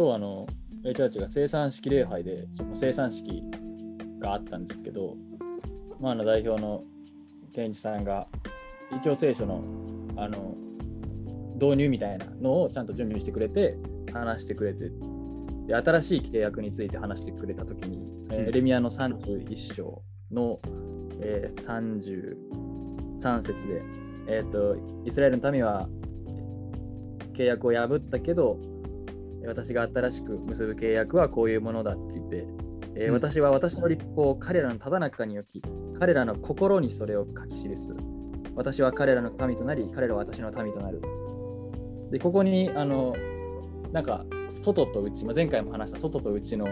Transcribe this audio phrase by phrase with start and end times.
[0.00, 0.46] 今日あの、
[0.86, 3.42] エイチャーチが生産式礼拝で、その生産式
[4.18, 5.14] があったんですけど、
[6.00, 6.84] まあ、あの代表の
[7.52, 8.26] 天一さんが、
[8.98, 9.62] 一応聖書の
[10.16, 10.54] あの
[11.60, 13.76] 導入みたいなのをちゃんと準備してくれて、
[14.10, 14.90] 話してくれて、
[15.66, 20.60] で新しい契約について話してくれたときに、えーエレミアの31章の、
[21.20, 22.34] えー
[23.18, 23.82] 33節で、
[24.28, 25.86] えーと、イスラエルの民は
[27.34, 28.58] 契約を破ったけど、
[29.46, 32.36] 私が新しく結ぶ契約はこういうものだって言って、
[32.96, 35.62] えーうん私は私の立法を彼らのただ中に置き、
[35.98, 37.94] 彼らの心にそれを書き記す。
[38.56, 41.00] 私は彼らの神となり、彼らは私の民となる。
[42.10, 43.14] で、ここに、あの、
[43.92, 46.66] なんか、外と内、まあ、前回も話した外と内の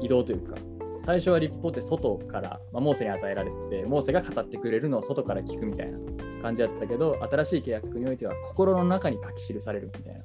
[0.00, 0.56] 移動というか、
[1.04, 5.98] 最初は立法って外から、まあ、モーセに与えられて、モーセが語ってくれるのを外から聞くみたいな
[6.42, 10.20] 感じだったけど、新しい契約においては心の中に書き記されるみたいな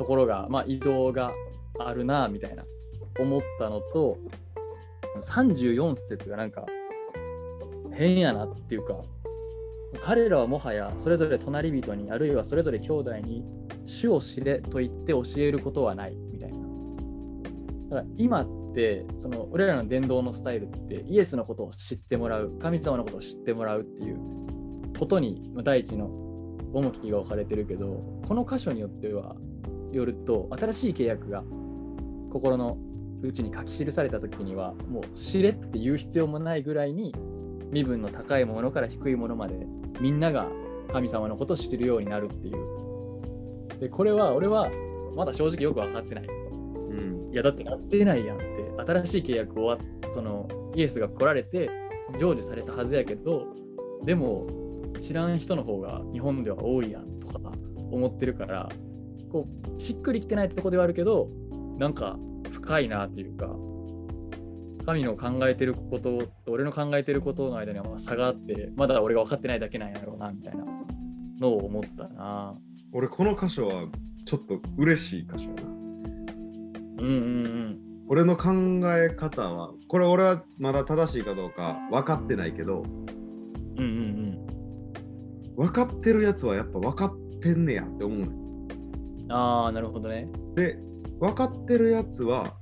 [0.00, 1.30] ところが、まあ、移動が
[1.78, 2.64] あるなみたいな
[3.18, 4.16] 思ったのと、
[5.22, 6.64] 34節がなんか
[7.92, 8.94] 変やなっていうか、
[10.02, 13.44] 彼らはもはやそれぞれ隣人にあるいはそれぞれ兄弟に
[13.84, 16.58] 主を知れと言って教えることはないみたいな。
[17.90, 24.18] だから今ってその俺らの伝道のスタイルってイエスのことを知ってもらう神様のことを知ってもらうっていう
[24.98, 26.06] ことに第一の
[26.72, 29.36] 重きが置かれてるけどこの箇所によっては
[29.92, 31.42] よると新しい契約が
[32.30, 32.78] 心の
[33.22, 37.14] 内に書き記された時にはもう知れって言う必要もないぐらいに
[37.70, 39.66] 身分の高いものから低いものまで
[40.00, 40.48] みんなが
[40.92, 43.78] 神様のことを知ってるようになるっていう。
[43.78, 44.70] でこれは俺は
[45.14, 46.26] まだ正直よく分かってない。
[46.26, 48.44] うんいやだってなってないやんって
[48.86, 51.70] 新しい契約終わっそのイエスが来られて
[52.18, 53.46] 成就されたはずやけど
[54.04, 54.46] でも
[55.00, 57.52] 知らん人の方が日本では多いやんとか
[57.90, 58.68] 思ってるから
[59.30, 61.28] こうしっくりきてないとこではあるけど
[61.78, 62.18] なんか
[62.50, 63.48] 深いなっていうか
[64.84, 70.64] 神の考えてることと俺の考えてることの間にはまあ差があってまだ俺が分かってないだけなんやろうなみたいな
[71.40, 72.54] のを思ったな。
[72.92, 73.86] 俺この箇所は
[74.24, 75.62] ちょっと嬉しい箇所やな。
[75.64, 77.08] うんう
[77.48, 78.50] ん俺の考
[78.96, 83.86] え方はこれ俺はまだ正しいかどうか分かってないけどうんうん
[85.48, 85.56] うん。
[85.56, 88.39] 分かってるやつはやっぱ分かってんねやって思う
[89.30, 90.28] ああなるほどね。
[90.54, 90.78] で
[91.20, 92.54] 分かってるやつは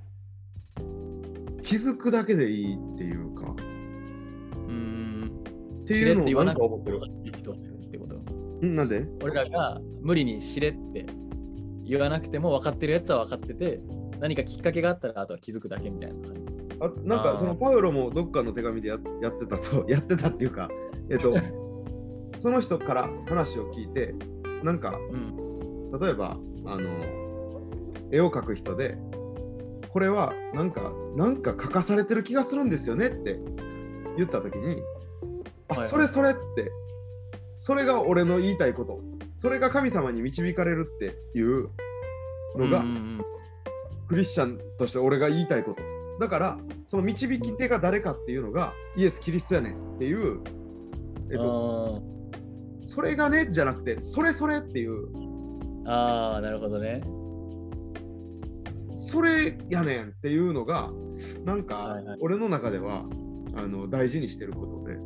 [1.63, 3.55] 気づくだけでいいっていうか。
[4.69, 5.31] うん。
[5.83, 7.01] っていうのをなんか思ってる。
[7.29, 8.67] ってこと？
[8.67, 9.07] んなんで？
[9.23, 11.07] 俺らが無理に知れって
[11.85, 13.81] 言わなくても分かってるやつは分かってて
[14.21, 16.41] 何かきっかけがあったらあとは気づくだけみたいな感じ。
[16.81, 20.69] あなんかそのパウロもどっかの手紙でややってたとやってたっていうか。
[21.11, 21.35] えっと
[22.39, 24.15] その人から話を聞いて
[24.63, 25.48] なんかうん
[26.01, 26.89] 例えばあの
[28.11, 28.97] 絵を描く人で
[29.89, 33.39] これはなんかなんか書かされてる気がするんですよねって
[34.17, 34.83] 言った時に
[35.69, 36.71] あ、それそれって
[37.59, 39.01] それが俺の言いたいこと
[39.37, 41.71] それが神様に導かれるっていう
[42.57, 42.85] のが、
[44.09, 45.99] クリスチャンとして俺が言いたいこと。
[46.19, 50.41] だからその導き手が誰かっていうのがイエス・キリストやねんっていう
[51.31, 52.03] えっと
[52.83, 55.07] それがねじゃなくてそれそれっていう
[55.89, 57.01] あーあーなるほどね。
[58.93, 60.91] それやねんっていうのが
[61.45, 62.19] なんかはいはい。
[62.21, 63.05] 俺の中では
[63.55, 64.99] あの大事にしてることで。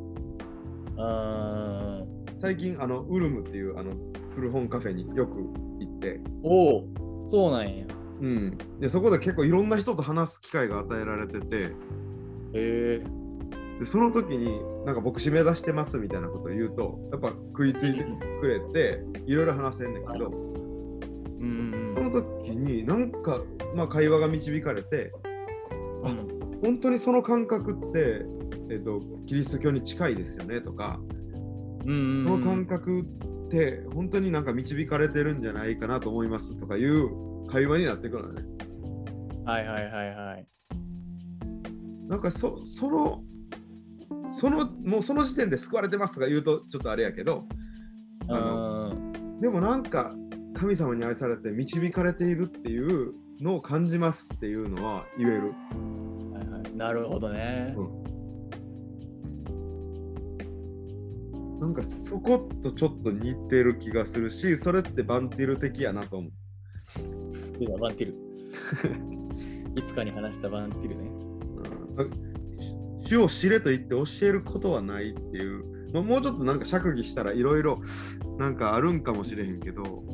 [0.99, 2.41] あー。
[2.41, 3.93] 最近あのウルムっていうあの
[4.33, 5.39] 古本カフェによく
[5.79, 7.87] 行って、おおそうなんや。
[8.21, 11.57] うん、でそこで結構いろんな人と話す機会が与えられてて。
[11.57, 11.71] へ
[12.55, 13.05] え
[13.79, 18.05] でその時になんか牧師目指してますみたいなことを言うとやっぱ食いついて
[18.41, 20.52] くれていろいろ話せんねんけど
[21.43, 23.41] うんその時になんか、
[23.75, 25.13] まあ、会話が導かれて
[26.05, 26.61] あうん。
[26.63, 28.25] 本当にその感覚って、
[28.71, 31.01] えっと、キリスト教に近いですよねとか、
[31.85, 38.43] うんこの感覚って本当になんか導かれてるんじゃないかなと思いますとかいう会話になってくるのね。
[39.45, 40.47] はいはいはいはい。
[42.09, 43.25] なんかそその
[44.31, 47.47] そのもうその時点で救われてますとか言うとちょっとあれやけど
[48.29, 49.41] あのうん。
[49.41, 50.15] でもなんか
[50.63, 55.41] 神様に愛されて導かれているっていうのを感じますっていうのは言える。
[55.41, 56.77] はいはい。
[56.77, 57.75] なるほどね。
[61.61, 67.65] なんかそことちょっと似てる気がするしそれってバンティル的やなと思う。
[67.65, 68.15] いやバンティル。
[69.75, 71.11] いつかに話したバンティルね。
[71.97, 73.03] うん。
[73.05, 77.81] 主を知れと言って教えることはないっていう、まあ、もうちょっとなんか釈義したらいろいろ
[78.39, 80.05] なんかあるんかもしれへんけど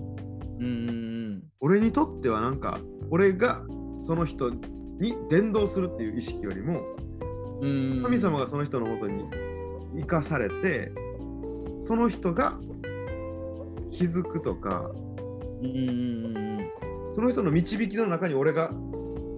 [0.58, 2.78] うんうん俺にとってはなんか
[3.10, 3.62] 俺が
[4.00, 6.82] その人に伝道するっていう意識よりも
[7.60, 9.24] うん神様がその人のもとに
[9.96, 10.92] 生かされて
[11.80, 12.58] その人が
[13.88, 14.90] 気づくとか
[15.62, 16.70] うんうん
[17.14, 18.70] その人の導きの中に俺が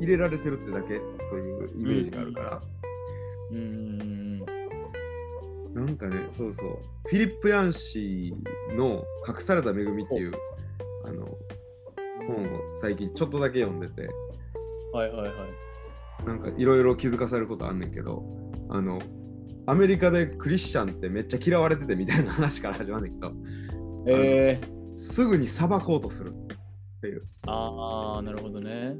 [0.01, 1.01] 入れられてるってだけ
[1.31, 2.61] というイメージがあるから、
[3.53, 4.39] うんうん。
[5.75, 6.79] なんかねそうそう。
[7.09, 10.33] フィリップ・ヤンシーの「隠された恵み」っていう
[11.05, 11.27] あの
[12.27, 14.09] 本を最近ちょっとだけ読んでて。
[14.93, 15.33] はいはいはい。
[16.27, 18.23] なんかいろいろ気づかされることあんねんけど
[18.69, 19.01] あの
[19.67, 23.41] アメリカでクリスチャンってめっちゃ嫌われててみたいな話から始まるんだけど
[24.07, 27.27] えー、すぐに裁こうとするっていう。
[27.47, 28.97] ああ、なるほどね。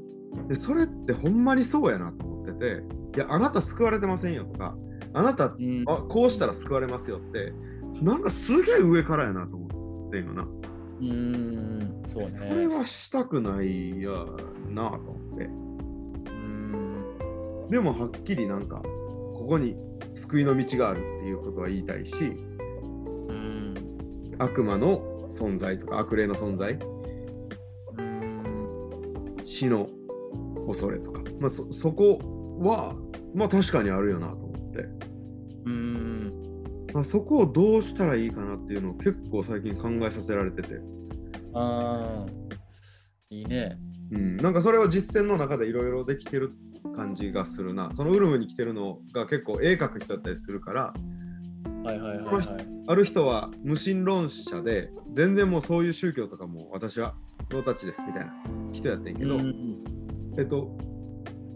[0.47, 2.83] でそれってほんまにそうやなと思ってて
[3.17, 4.75] いやあなた救われてませんよとか
[5.13, 5.83] あなたうん。
[5.87, 7.53] あこうしたら救われますよって
[8.01, 10.47] なんかすげえ上からやなと思ってんよな、
[11.01, 12.29] うん、そうね。
[12.29, 14.11] それはしたくないや
[14.69, 15.45] なと思って。
[15.45, 18.81] うん、でもはっきりなんか
[19.41, 19.75] ここに
[20.13, 22.13] 救いの道があるっていうことは言いたいし
[23.27, 23.73] うん、
[24.37, 26.77] 悪魔の存在とか悪霊の存在
[27.97, 29.87] うん、死の
[30.67, 32.19] 恐れとか、まあ、そそこ
[32.59, 32.95] は
[33.33, 34.85] まあ確かにあるよなと思って、
[35.65, 35.90] うん、
[36.93, 40.79] まあ、そこをどうしたらいいかなっていうのを結構最近考えさせられてて、
[41.53, 42.55] ああ、
[43.29, 43.77] いいね。
[44.11, 46.51] うん、なんかそれは実践の中でいろいろできてる
[46.95, 47.89] 感じがするな。
[47.93, 50.93] そのウルムに来てるのが結構絵描く人だったりするから。
[51.83, 52.67] はいはいはい、この人はい。
[52.87, 57.15] ある人は無神論者で全然もうそういう宗教とかも私は
[57.49, 58.33] ノータッチですみたいな
[58.71, 59.83] 人やってんけど、うん
[60.37, 60.77] えっと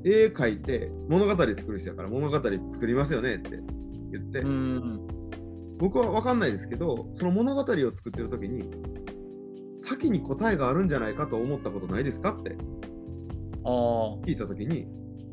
[0.03, 3.59] 絵描いて物語作る人やから物語作りますよねって
[4.11, 5.07] 言って、うん、
[5.77, 8.69] 僕は分かんないですけどその物語を作ってる時に
[9.75, 12.55] 先に答えがあるんじゃないかと思ったことないですかって
[13.63, 14.87] 聞いた時に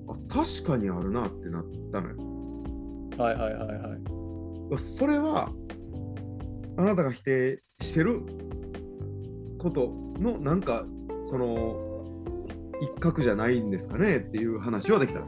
[0.09, 2.17] あ確かにあるなってなったのよ。
[3.19, 4.79] いはいはいはい。
[4.79, 5.51] それは
[6.77, 8.23] あなたが否定してる
[9.59, 10.85] ことのなんか
[11.25, 12.05] その
[12.81, 15.21] 一角じゃないんですかねっていう話はできた。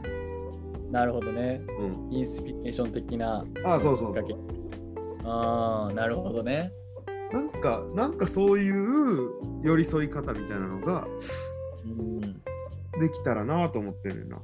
[0.91, 1.61] なるほどね。
[1.79, 4.54] うん、インスピレーション的なあそうそうきっかけ。
[5.25, 6.71] ああ、なるほどね。
[7.33, 9.29] なんかなんかそういう
[9.63, 11.07] 寄り添い方みたいなのが
[11.85, 12.21] うん、
[12.99, 14.41] できたらなと思ってるな。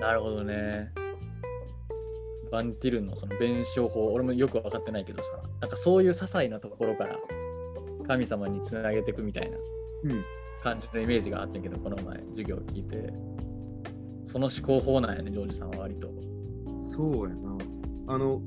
[0.00, 0.92] なるほどね。
[2.50, 5.30] バンティルンのその弁証法、俺もよく分かってないけどさ、
[5.60, 7.16] なんかそういう些細なところから
[8.08, 9.56] 神様につなげていくみたいな
[10.02, 10.24] うん、
[10.62, 13.12] 感じのイメージがあってんけど、この前授業を聞いて、
[14.24, 16.10] その思考法なんやね、ジョージさんは割と。
[16.76, 17.58] そうやな。
[18.08, 18.40] あの、う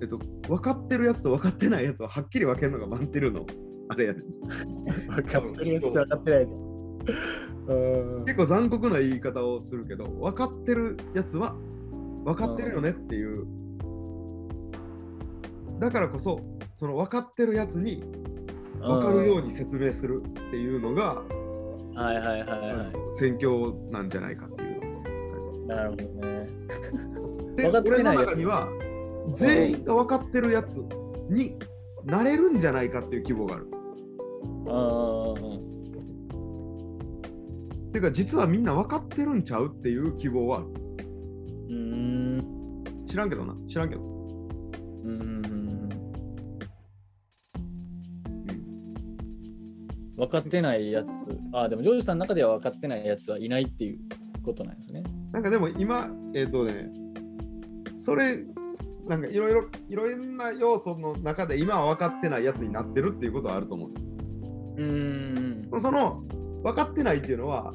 [0.00, 3.46] えっと、分かってるやつと分かってないやつをはっきり分けるのがバンテルの
[3.88, 4.22] あれやね。
[5.08, 6.48] 分かってるやつ分かってない
[8.26, 11.56] 結構残酷な言い方をするけど、分かってるやつは
[12.24, 13.46] 分かってるよねっていう。
[15.78, 16.40] だからこそ、
[16.74, 18.02] その分かってるやつに
[18.80, 21.22] 分かるように説明するっていうのが、
[21.94, 25.64] はいはいはいは宣教なんじゃないかっていう。
[25.64, 25.66] い。
[25.66, 26.48] なるほどね。
[27.56, 28.68] で、分かって俺の中には、
[29.34, 30.84] 全員が分かってるやつ
[31.30, 31.56] に
[32.04, 33.66] なれるんじゃないかっていう希望がある。
[34.68, 35.76] うん
[37.96, 40.66] ていうか、実はみんな分かってるんちゃうっていう希望はある。
[41.70, 44.02] うん知らんけどな、知らんけど。
[44.02, 45.42] うん
[50.16, 51.08] 分かってないやつ。
[51.52, 53.98] ああ、でもジョージさんの中では分かってないやつはいないっていう
[54.42, 55.02] ことなんですね。
[55.32, 56.90] なんかでも今、えっ、とね、
[57.98, 58.44] それ、
[59.06, 63.90] なんかいろいろ、いろんな要素の中で今は分かってないやつになってるっていうことはあると思う。
[64.78, 65.68] うん。
[65.80, 66.22] その
[66.64, 67.72] 分かってないっていうのは、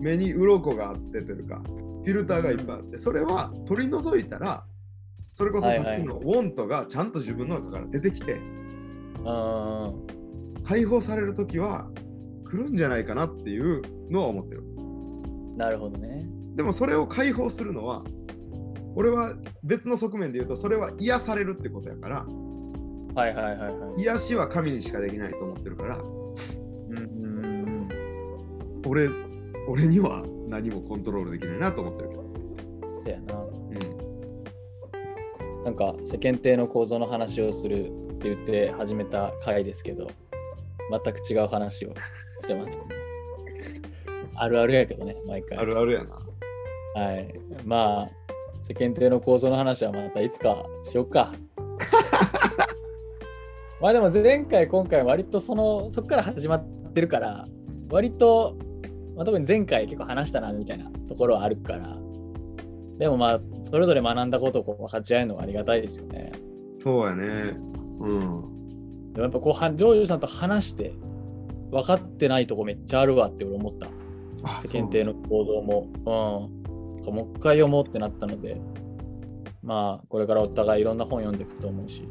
[0.00, 4.64] 目に鱗があってというか、フィルターがいっぱいあって、それは取り除いたら、
[5.32, 8.40] それこそさっきのウォントがちゃんと自分の中から出てきて、
[9.24, 9.92] あ
[10.64, 11.88] 解放されるときは
[12.44, 14.64] 来るんじゃないかなっていうのは思ってる。
[15.56, 16.26] あ、なるほどね。
[16.54, 18.02] でもそれを解放するのは、
[18.96, 22.26] 俺は別の側面で言うと、それは癒されるってことやから、
[23.14, 24.00] はいはいはいはい。
[24.00, 27.88] 癒しは神にしかできないと思ってるから、うんうん
[28.86, 29.08] 俺、
[29.68, 32.22] 俺には何もコントロールできないなと思ってるけど。
[32.22, 32.24] う
[33.00, 33.04] ん。
[33.04, 33.34] そやな。
[33.34, 33.42] う
[35.62, 35.64] ん。
[35.64, 40.10] なんか世間体の構造の話をするって言って始めた回ですけど、
[40.90, 41.94] 全く違う話を
[42.40, 42.84] してました。
[44.38, 45.58] あるあるやけどね、毎回。
[45.58, 46.18] あるあるやな。
[47.02, 47.34] はい。
[47.64, 48.25] まあ、
[48.66, 51.32] 世間体の構造の話はまたいつかしようか。
[53.80, 57.44] まあでも前回、今回割とそのそこから始まってるから、
[57.88, 58.56] 割と、
[59.14, 61.96] まあ、特に前回結構話したなみたいなところはあるから、
[62.98, 66.32] でもまあ、それぞれ学んだことをこう分かち合えるのはありがたいですよね。
[66.76, 67.24] そうやね。
[68.00, 68.20] うん。
[69.12, 70.92] でもやっぱこう、はジョージさんと話して、
[71.70, 73.86] 分かってないとこめっちゃあるわって俺思った。
[74.42, 76.48] あ世間体の行動も。
[76.50, 76.65] うん。
[77.12, 78.60] もう一回読もうってなったので、
[79.62, 82.02] まあ、これからお互いいろんな本読んでいくと思うし、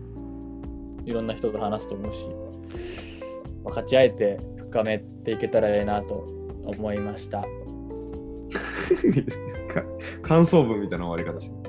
[1.05, 2.27] いろんな人と話すと思うし、
[3.63, 6.27] 分かち合えて深めていけたらいいなと
[6.65, 7.45] 思いました。
[10.21, 11.64] 感想文みたいな終わり方して。